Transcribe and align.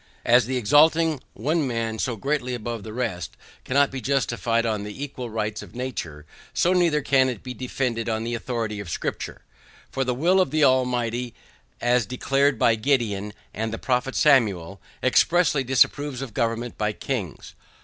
As 0.25 0.47
the 0.47 0.57
exalting 0.57 1.21
one 1.33 1.67
man 1.67 1.99
so 1.99 2.15
greatly 2.15 2.55
above 2.55 2.81
the 2.81 2.91
rest 2.91 3.37
cannot 3.63 3.91
be 3.91 4.01
justified 4.01 4.65
on 4.65 4.81
the 4.81 5.03
equal 5.03 5.29
rights 5.29 5.61
of 5.61 5.75
nature, 5.75 6.25
so 6.55 6.73
neither 6.73 7.03
can 7.03 7.29
it 7.29 7.43
be 7.43 7.53
defended 7.53 8.09
on 8.09 8.23
the 8.23 8.33
authority 8.33 8.79
of 8.79 8.89
scripture; 8.89 9.43
for 9.91 10.03
the 10.03 10.15
will 10.15 10.41
of 10.41 10.49
the 10.49 10.63
Almighty, 10.63 11.35
as 11.79 12.07
declared 12.07 12.57
by 12.57 12.73
Gideon 12.73 13.31
and 13.53 13.71
the 13.71 13.77
prophet 13.77 14.15
Samuel, 14.15 14.81
expressly 15.03 15.63
disapproves 15.63 16.23
of 16.23 16.33
government 16.33 16.79
by 16.79 16.93
kings. 16.93 17.53